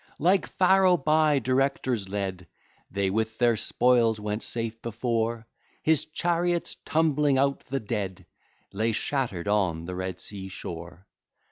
[0.17, 2.47] Like Pharaoh, by directors led,
[2.89, 5.45] They with their spoils went safe before;
[5.83, 8.25] His chariots, tumbling out the dead,
[8.73, 11.05] Lay shatter'd on the Red Sea shore.